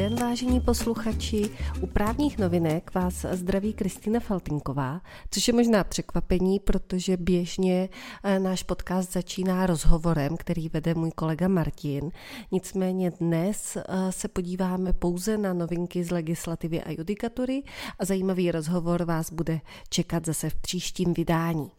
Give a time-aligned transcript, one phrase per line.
[0.00, 1.50] den, vážení posluchači.
[1.80, 7.88] U právních novinek vás zdraví Kristýna Faltinková, což je možná překvapení, protože běžně
[8.24, 12.10] eh, náš podcast začíná rozhovorem, který vede můj kolega Martin.
[12.52, 17.62] Nicméně dnes eh, se podíváme pouze na novinky z legislativy a judikatury
[17.98, 21.70] a zajímavý rozhovor vás bude čekat zase v příštím vydání.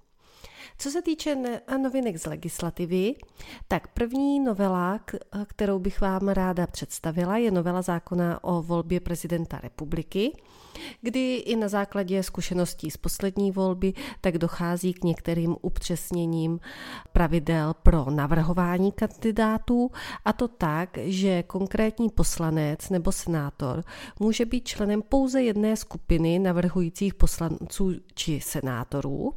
[0.78, 3.16] Co se týče novinek z legislativy,
[3.68, 5.00] tak první novela,
[5.48, 10.32] kterou bych vám ráda představila, je novela zákona o volbě prezidenta republiky
[11.02, 16.60] kdy i na základě zkušeností z poslední volby tak dochází k některým upřesněním
[17.14, 19.92] pravidel pro navrhování kandidátů
[20.26, 23.84] a to tak, že konkrétní poslanec nebo senátor
[24.20, 29.34] může být členem pouze jedné skupiny navrhujících poslanců či senátorů.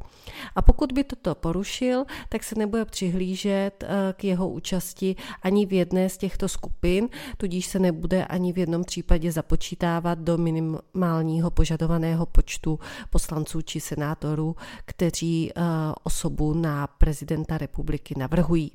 [0.55, 5.73] A pokud by toto porušil, tak se nebude přihlížet eh, k jeho účasti ani v
[5.73, 10.85] jedné z těchto skupin, tudíž se nebude ani v jednom případě započítávat do minimální
[11.25, 15.61] minimálního požadovaného počtu poslanců či senátorů, kteří eh,
[16.03, 18.71] osobu na prezidenta republiky navrhují.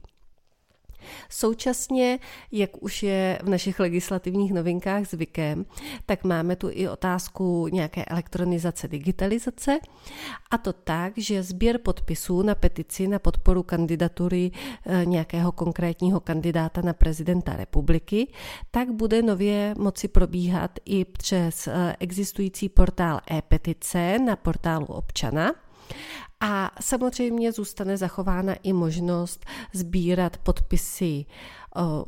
[1.28, 2.18] Současně,
[2.52, 5.66] jak už je v našich legislativních novinkách zvykem,
[6.06, 9.78] tak máme tu i otázku nějaké elektronizace, digitalizace.
[10.50, 14.50] A to tak, že sběr podpisů na petici na podporu kandidatury
[14.86, 18.32] eh, nějakého konkrétního kandidáta na prezidenta republiky,
[18.70, 25.52] tak bude nově moci probíhat i přes eh, existující portál e-petice na portálu občana
[26.40, 31.26] a samozřejmě zůstane zachována i možnost sbírat podpisy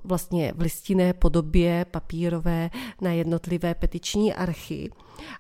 [0.04, 4.90] vlastně v listinné podobě papírové na jednotlivé petiční archy.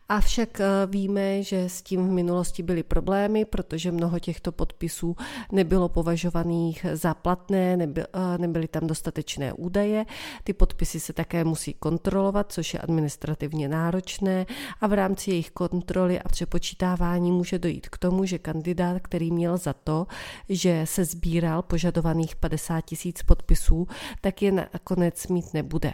[0.08, 5.16] Avšak e, víme, že s tím v minulosti byly problémy, protože mnoho těchto podpisů
[5.52, 8.06] nebylo považovaných za platné, e,
[8.38, 10.06] nebyly tam dostatečné údaje.
[10.44, 14.46] Ty podpisy se také musí kontrolovat, což je administrativně náročné
[14.80, 19.56] a v rámci jejich kontroly a přepočítávání může dojít k tomu, že kandidát, který měl
[19.56, 20.06] za to,
[20.48, 23.88] že se sbíral požadovaných 50 tisíc podpisů,
[24.20, 25.92] tak je nakonec mít nebude.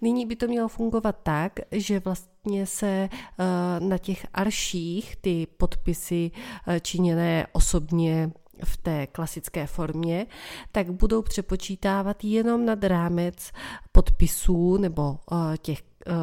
[0.00, 3.10] Nyní by to mělo fungovat tak, že vlastně se eh,
[3.80, 6.30] na těch arších ty podpisy
[6.66, 8.30] eh, činěné osobně
[8.64, 10.26] v té klasické formě,
[10.72, 13.52] tak budou přepočítávat jenom nad rámec
[13.92, 15.82] podpisů nebo eh, těch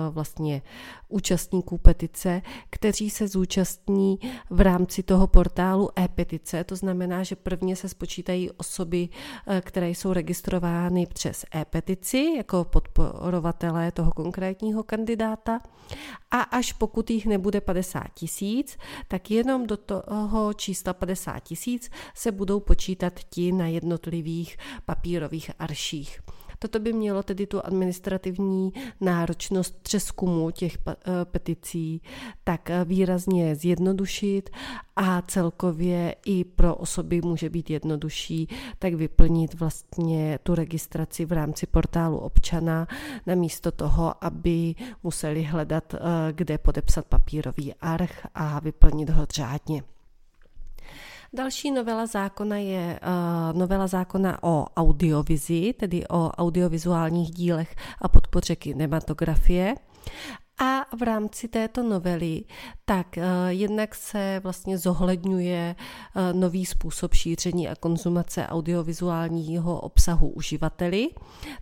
[0.09, 0.61] vlastně
[1.07, 4.19] účastníků petice, kteří se zúčastní
[4.49, 6.63] v rámci toho portálu e-petice.
[6.63, 9.09] To znamená, že prvně se spočítají osoby,
[9.47, 15.59] eh, které jsou registrovány přes e-petici jako podporovatelé toho konkrétního kandidáta
[16.31, 22.31] a až pokud jich nebude 50 tisíc, tak jenom do toho čísla 50 tisíc se
[22.31, 26.19] budou počítat ti na jednotlivých papírových arších.
[26.59, 30.93] Toto by mělo tedy tu administrativní náročnost přeskumu těch eh,
[31.25, 32.01] peticí
[32.43, 34.49] tak eh, výrazně zjednodušit
[34.95, 38.47] a celkově i pro osoby může být jednodušší
[38.79, 42.87] tak vyplnit vlastně tu registraci v rámci portálu občana,
[43.25, 45.99] namísto toho, aby museli hledat, eh,
[46.31, 49.83] kde podepsat papírový arch a vyplnit ho řádně.
[51.33, 58.55] Další novela zákona je uh, novela zákona o audiovizi, tedy o audiovizuálních dílech a podpoře
[58.55, 59.75] kinematografie.
[60.61, 62.43] A v rámci této novely
[62.85, 71.09] tak uh, jednak se vlastně zohledňuje uh, nový způsob šíření a konzumace audiovizuálního obsahu uživateli,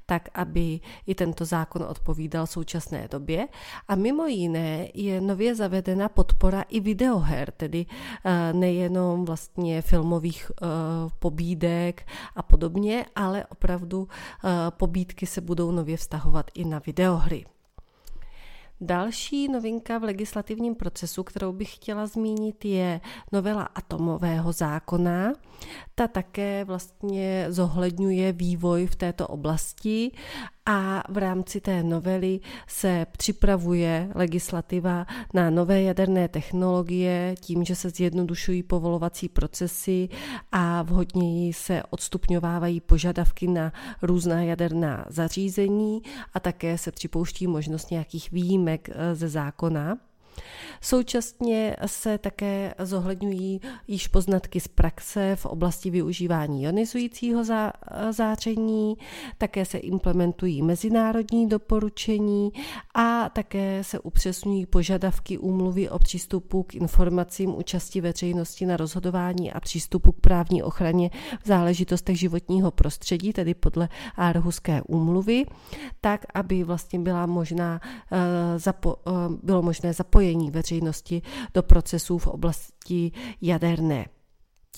[0.06, 3.48] tak aby i tento zákon odpovídal současné době.
[3.88, 10.52] A mimo jiné je nově zavedena podpora i videoher, tedy uh, nejenom vlastně filmových
[11.20, 14.08] pobídek a podobně, ale opravdu
[14.70, 17.46] pobídky se budou nově vztahovat i na videohry.
[18.82, 23.02] Další novinka v legislativním procesu, kterou bych chtěla zmínit, je
[23.32, 25.34] novela atomového zákona.
[25.96, 30.12] Ta také vlastně zohledňuje vývoj v této oblasti
[30.68, 37.90] a v rámci té novely se připravuje legislativa na nové jaderné technologie tím, že se
[37.90, 40.10] zjednodušují povolovací procesy
[40.52, 46.02] a vhodněji se odstupňovávají požadavky na různá jaderná zařízení
[46.34, 49.98] a také se připouští možnost nějakých výjimek eh, ze zákona.
[50.82, 57.44] Současně se také zohledňují již poznatky z praxe v oblasti využívání ionizujícího
[58.12, 58.98] záření,
[59.38, 62.52] také se implementují mezinárodní doporučení
[62.96, 69.60] a také se upřesňují požadavky úmluvy o přístupu k informacím účasti veřejnosti na rozhodování a
[69.60, 71.10] přístupu k právní ochraně
[71.44, 75.46] v záležitostech životního prostředí, tedy podle Aarhuské úmluvy,
[76.02, 77.82] tak, aby vlastně byla možná,
[78.12, 79.12] eh, eh,
[79.44, 79.94] bylo možné
[80.28, 81.22] zapojení veřejnosti
[81.54, 84.06] do procesů v oblasti jaderné.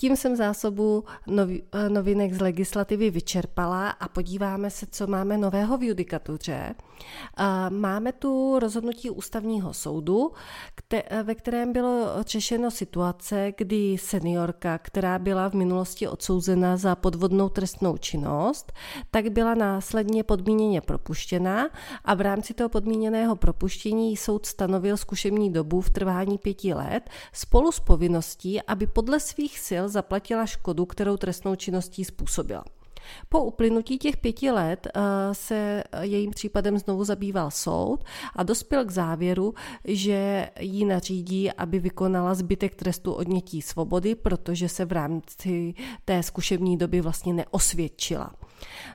[0.00, 5.82] Tím jsem zásobu eh, novinek z legislativy vyčerpala a podíváme se, co máme nového v
[5.82, 6.74] judikatuře.
[7.68, 10.32] Máme tu rozhodnutí ústavního soudu,
[11.22, 17.96] ve kterém bylo řešeno situace, kdy seniorka, která byla v minulosti odsouzena za podvodnou trestnou
[17.96, 18.72] činnost,
[19.10, 21.68] tak byla následně podmíněně propuštěna
[22.04, 27.72] a v rámci toho podmíněného propuštění soud stanovil zkušební dobu v trvání pěti let spolu
[27.72, 32.64] s povinností, aby podle svých sil zaplatila škodu, kterou trestnou činností způsobila.
[33.28, 35.00] Po uplynutí těch pěti let eh,
[35.32, 38.04] se jejím případem znovu zabýval soud
[38.36, 39.54] a dospěl k závěru,
[39.84, 45.74] že jí nařídí, aby vykonala zbytek trestu odnětí svobody, protože se v rámci
[46.04, 48.32] té zkušební doby vlastně neosvědčila.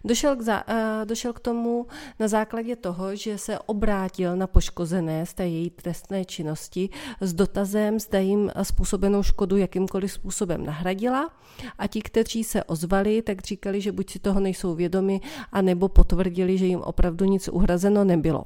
[0.03, 1.87] Došel k, za, uh, došel k tomu
[2.19, 6.89] na základě toho, že se obrátil na poškozené z té její trestné činnosti
[7.21, 11.29] s dotazem, zda jim způsobenou škodu jakýmkoliv způsobem nahradila
[11.77, 15.21] a ti, kteří se ozvali, tak říkali, že buď si toho nejsou vědomi,
[15.51, 18.45] anebo potvrdili, že jim opravdu nic uhrazeno nebylo.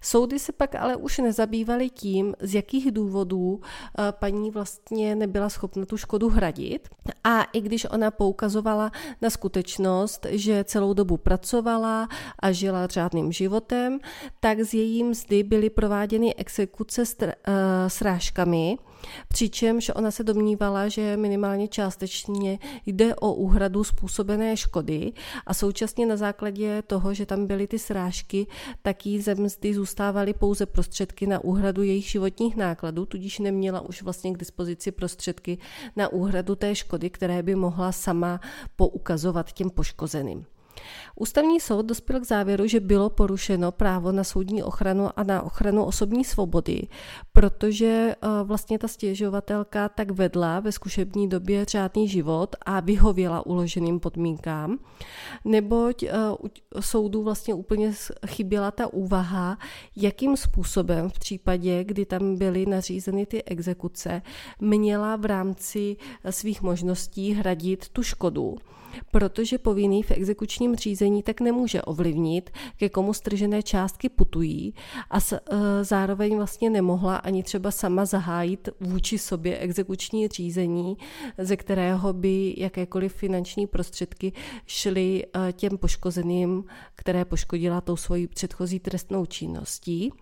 [0.00, 5.86] Soudy se pak ale už nezabývaly tím, z jakých důvodů eh, paní vlastně nebyla schopna
[5.86, 6.88] tu škodu hradit.
[7.24, 8.92] A i když ona poukazovala
[9.22, 12.08] na skutečnost, že celou dobu pracovala
[12.38, 13.98] a žila řádným životem,
[14.40, 17.34] tak z její mzdy byly prováděny exekuce eh,
[17.88, 18.78] s rážkami,
[19.28, 25.12] Přičemž ona se domnívala, že minimálně částečně jde o úhradu způsobené škody
[25.46, 28.46] a současně na základě toho, že tam byly ty srážky,
[28.82, 34.02] tak jí ze mzdy zůstávaly pouze prostředky na úhradu jejich životních nákladů, tudíž neměla už
[34.02, 35.58] vlastně k dispozici prostředky
[35.96, 38.40] na úhradu té škody, které by mohla sama
[38.76, 40.46] poukazovat těm poškozeným.
[41.16, 45.84] Ústavní soud dospěl k závěru, že bylo porušeno právo na soudní ochranu a na ochranu
[45.84, 46.82] osobní svobody,
[47.32, 54.00] protože eh, vlastně ta stěžovatelka tak vedla ve zkušební době řádný život a vyhověla uloženým
[54.00, 54.78] podmínkám,
[55.44, 56.12] neboť eh,
[56.80, 57.92] soudu vlastně úplně
[58.26, 59.58] chyběla ta úvaha,
[59.96, 64.22] jakým způsobem v případě, kdy tam byly nařízeny ty exekuce,
[64.60, 65.96] měla v rámci
[66.30, 68.56] svých možností hradit tu škodu
[69.10, 74.74] protože povinný v exekučním řízení tak nemůže ovlivnit, ke komu stržené částky putují
[75.10, 75.40] a s, e,
[75.84, 80.96] zároveň vlastně nemohla ani třeba sama zahájit vůči sobě exekuční řízení,
[81.38, 84.32] ze kterého by jakékoliv finanční prostředky
[84.66, 86.64] šly e, těm poškozeným,
[86.94, 90.12] které poškodila tou svojí předchozí trestnou činností.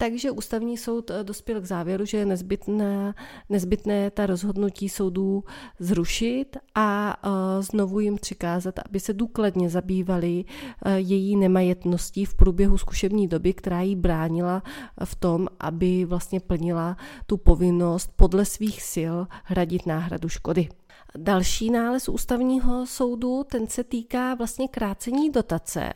[0.00, 3.14] Takže ústavní soud eh, dospěl k závěru, že je nezbytné,
[3.48, 5.44] nezbytné ta rozhodnutí soudů
[5.78, 10.44] zrušit a eh, znovu jim přikázat, aby se důkladně zabývali
[10.84, 14.62] eh, její nemajetností v průběhu zkušební doby, která jí bránila
[15.04, 16.96] v tom, aby vlastně plnila
[17.26, 20.68] tu povinnost podle svých sil hradit náhradu škody.
[21.16, 25.92] Další nález ústavního soudu, ten se týká vlastně krácení dotace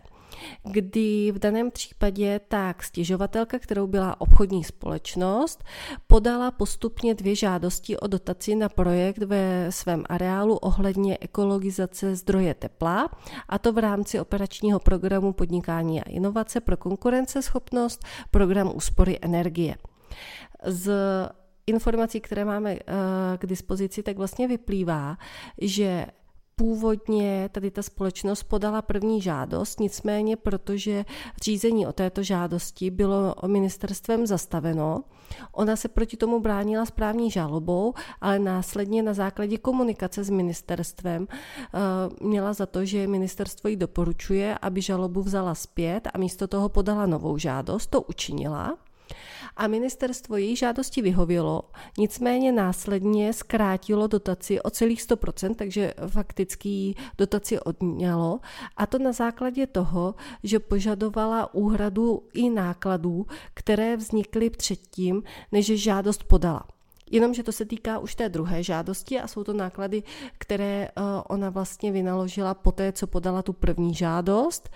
[0.73, 5.65] kdy v daném případě tak stěžovatelka, kterou byla obchodní společnost,
[6.07, 13.09] podala postupně dvě žádosti o dotaci na projekt ve svém areálu ohledně ekologizace zdroje tepla,
[13.49, 19.77] a to v rámci operačního programu podnikání a inovace pro konkurenceschopnost, program úspory energie.
[20.65, 20.93] Z
[21.67, 22.85] informací, které máme eh,
[23.39, 25.17] k dispozici, tak vlastně vyplývá,
[25.61, 26.07] že
[26.57, 31.05] Původně tady ta společnost podala první žádost, nicméně protože
[31.43, 35.05] řízení o této žádosti bylo ministerstvem zastaveno,
[35.53, 42.29] ona se proti tomu bránila správní žalobou, ale následně na základě komunikace s ministerstvem uh,
[42.29, 47.07] měla za to, že ministerstvo jí doporučuje, aby žalobu vzala zpět a místo toho podala
[47.07, 47.87] novou žádost.
[47.87, 48.79] To učinila
[49.57, 51.63] a ministerstvo její žádosti vyhovělo,
[51.99, 58.41] nicméně následně zkrátilo dotaci o celých 100%, takže fakticky dotaci odňalo
[58.77, 66.25] a to na základě toho, že požadovala úhradu i nákladů, které vznikly předtím, než žádost
[66.25, 66.65] podala.
[67.11, 70.03] Jenomže to se týká už té druhé žádosti a jsou to náklady,
[70.39, 74.71] které eh, ona vlastně vynaložila po té, co podala tu první žádost,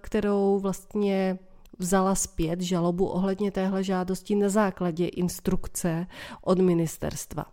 [0.00, 1.38] kterou vlastně
[1.78, 6.06] vzala zpět žalobu ohledně téhle žádosti na základě instrukce
[6.42, 7.44] od ministerstva.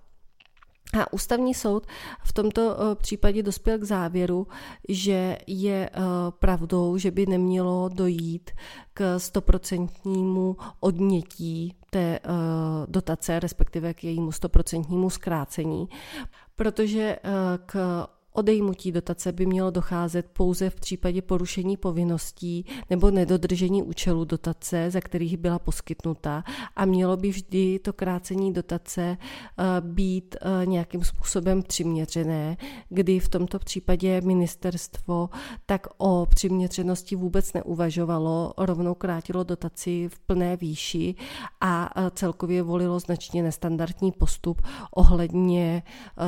[1.01, 1.87] A ústavní soud
[2.23, 4.47] v tomto eh, případě dospěl k závěru,
[4.89, 5.99] že je eh,
[6.29, 8.51] pravdou, že by nemělo dojít
[8.93, 12.19] k stoprocentnímu odnětí té eh,
[12.87, 15.89] dotace, respektive k jejímu stoprocentnímu zkrácení,
[16.55, 17.17] protože
[17.65, 24.91] k odejmutí dotace by mělo docházet pouze v případě porušení povinností nebo nedodržení účelu dotace,
[24.91, 26.43] za kterých byla poskytnuta
[26.75, 32.57] a mělo by vždy to krácení dotace eh, být eh, nějakým způsobem přiměřené,
[32.89, 35.29] kdy v tomto případě ministerstvo
[35.65, 41.15] tak o přiměřenosti vůbec neuvažovalo, rovnou krátilo dotaci v plné výši
[41.61, 45.83] a eh, celkově volilo značně nestandardní postup ohledně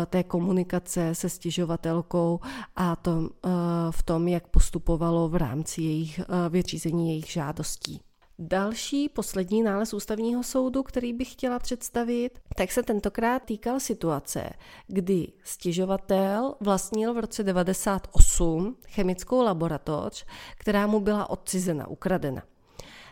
[0.09, 2.39] té komunikace se stěžovatelem velkou
[2.75, 3.49] a to, eh,
[3.91, 8.01] v tom, jak postupovalo v rámci jejich eh, vyřízení jejich žádostí.
[8.39, 14.49] Další, poslední nález ústavního soudu, který bych chtěla představit, tak se tentokrát týkal situace,
[14.87, 20.25] kdy stěžovatel vlastnil v roce 98 chemickou laboratoř,
[20.57, 22.41] která mu byla odcizena, ukradena.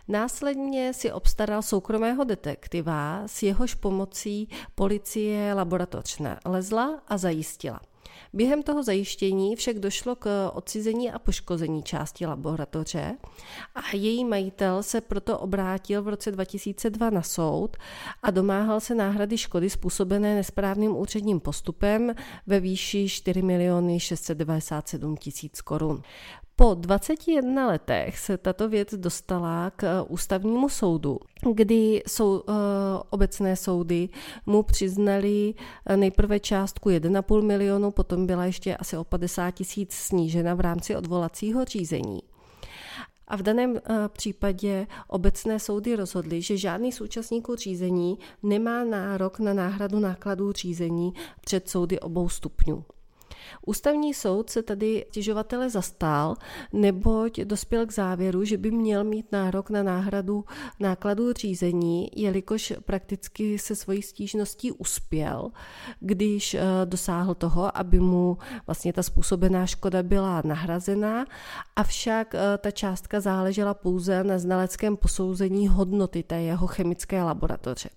[0.08, 7.80] Následně si obstaral soukromého detektiva, s jehož pomocí policie laboratoř nalezla a zajistila.
[8.32, 13.16] Během toho zajištění však došlo k odcizení a poškození části laboratoře
[13.74, 17.76] a její majitel se proto obrátil v roce 2002 na soud
[18.22, 22.14] a domáhal se náhrady škody způsobené nesprávným úředním postupem
[22.46, 26.02] ve výši 4 miliony 697 tisíc korun.
[26.60, 31.18] Po 21 letech se tato věc dostala k ústavnímu soudu,
[31.52, 32.54] kdy sou, uh,
[33.10, 34.08] obecné soudy
[34.46, 35.54] mu přiznali
[35.86, 40.96] eh, nejprve částku 1,5 milionu, potom byla ještě asi o 50 tisíc snížena v rámci
[40.96, 42.20] odvolacího řízení.
[43.28, 49.54] A v daném případě obecné soudy rozhodly, že žádný z účastníků řízení nemá nárok na
[49.54, 52.84] náhradu nákladů řízení před soudy obou stupňů.
[53.66, 56.36] Ústavní soud se tady stěžovatele zastal,
[56.72, 60.44] neboť dospěl k závěru, že by měl mít nárok na náhradu
[60.80, 65.50] nákladů řízení, jelikož prakticky se svojí stížností uspěl,
[66.00, 71.24] když eh, dosáhl toho, aby mu vlastně ta způsobená škoda byla nahrazená,
[71.76, 77.88] avšak eh, ta částka záležela pouze na znaleckém posouzení hodnoty té jeho chemické laboratoře.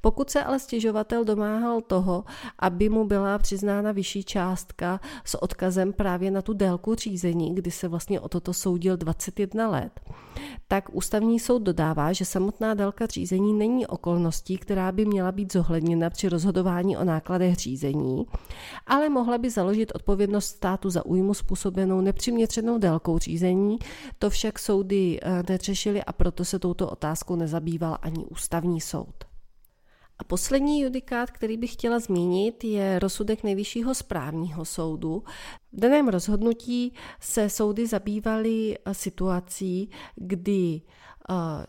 [0.00, 2.24] Pokud se ale stěžovatel domáhal toho,
[2.58, 4.85] aby mu byla přiznána vyšší částka
[5.24, 10.00] s odkazem právě na tu délku řízení, kdy se vlastně o toto soudil 21 let,
[10.68, 16.10] tak ústavní soud dodává, že samotná délka řízení není okolností, která by měla být zohledněna
[16.10, 18.26] při rozhodování o nákladech řízení,
[18.86, 23.78] ale mohla by založit odpovědnost státu za újmu způsobenou nepřiměřenou délkou řízení.
[24.18, 29.35] To však soudy eh, neřešily a proto se touto otázkou nezabýval ani ústavní soud.
[30.18, 35.24] A poslední judikát, který bych chtěla zmínit, je rozsudek Nejvyššího správního soudu.
[35.72, 40.80] V daném rozhodnutí se soudy zabývaly eh, situací, kdy
[41.30, 41.66] eh,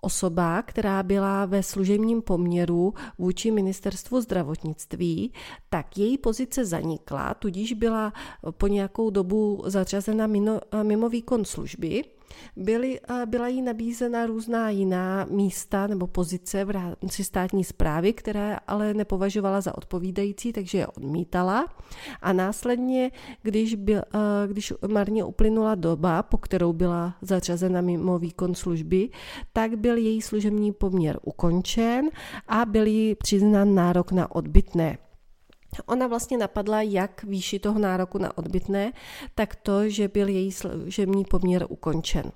[0.00, 5.32] osoba, která byla ve služebním poměru vůči ministerstvu zdravotnictví,
[5.70, 8.12] tak její pozice zanikla, tudíž byla
[8.50, 10.28] po nějakou dobu zařazena
[10.72, 12.04] eh, mimo výkon služby
[12.56, 18.94] Byly, byla jí nabízena různá jiná místa nebo pozice v rámci státní zprávy, které ale
[18.94, 21.66] nepovažovala za odpovídající, takže je odmítala.
[22.22, 23.10] A následně,
[23.42, 24.02] když, byl,
[24.46, 29.08] když marně uplynula doba, po kterou byla zařazena mimo výkon služby,
[29.52, 32.10] tak byl její služební poměr ukončen
[32.48, 34.98] a byl jí přiznán nárok na odbytné.
[35.86, 38.92] Ona vlastně napadla jak výši toho nároku na odbytné,
[39.34, 42.32] tak to, že byl její služební poměr ukončen.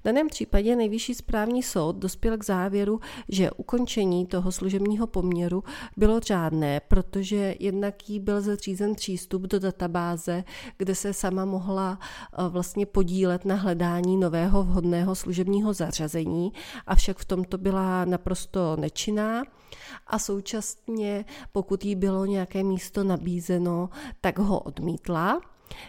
[0.00, 5.64] V daném případě nejvyšší správní soud dospěl k závěru, že ukončení toho služebního poměru
[5.96, 10.44] bylo řádné, protože jednak jí byl zřízen přístup do databáze,
[10.76, 16.52] kde se sama mohla eh, vlastně podílet na hledání nového vhodného služebního zařazení,
[16.86, 19.42] avšak v tomto byla naprosto nečinná
[20.06, 23.88] a současně, pokud jí bylo nějaké místo nabízeno,
[24.20, 25.40] tak ho odmítla.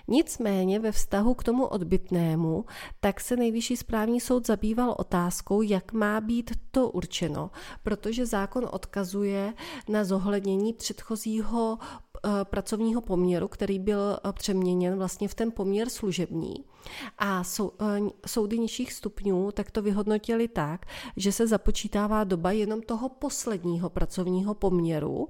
[0.08, 2.66] Nicméně ve vztahu k tomu odbytnému,
[3.00, 7.52] tak se nejvyšší správní soud zabýval otázkou, jak má být to určeno,
[7.84, 9.54] protože zákon odkazuje
[9.90, 16.56] na zohlednění předchozího eh, pracovního poměru, který byl eh, přeměněn vlastně v ten poměr služební.
[17.18, 20.86] A sou, eh, soudy nižších stupňů tak to vyhodnotili tak,
[21.18, 25.30] že se započítává doba jenom toho posledního pracovního poměru,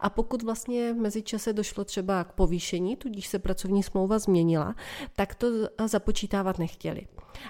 [0.00, 4.74] a pokud vlastně v mezičase došlo třeba k povýšení, tudíž se pracovní smlouva změnila,
[5.16, 5.46] tak to
[5.86, 7.06] započítávat nechtěli.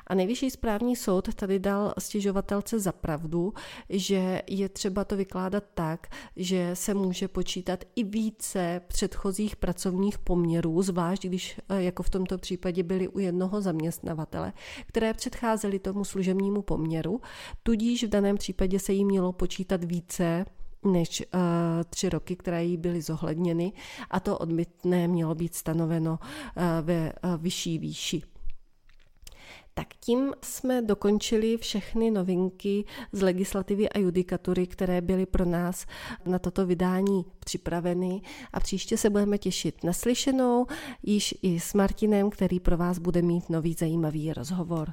[0.07, 3.53] A nejvyšší správní soud tady dal stěžovatelce za pravdu,
[3.89, 10.83] že je třeba to vykládat tak, že se může počítat i více předchozích pracovních poměrů,
[10.83, 14.53] zvlášť když eh, jako v tomto případě byly u jednoho zaměstnavatele,
[14.87, 17.21] které předcházely tomu služebnímu poměru,
[17.63, 20.45] tudíž v daném případě se jí mělo počítat více
[20.85, 21.41] než uh,
[21.91, 23.73] tři roky, které jí byly zohledněny
[24.11, 28.23] a to odbytné mělo být stanoveno uh, ve uh, vyšší výši.
[29.75, 35.87] Tak tím jsme dokončili všechny novinky z legislativy a judikatury, které byly pro nás
[36.27, 38.23] na toto vydání připraveny
[38.53, 40.67] a příště se budeme těšit na slyšenou
[41.03, 44.93] již i s Martinem, který pro vás bude mít nový zajímavý rozhovor.